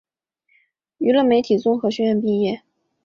[0.97, 2.63] 娱乐媒体综合学院毕业。